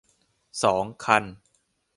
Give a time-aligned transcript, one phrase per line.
[0.63, 1.23] สอง คัน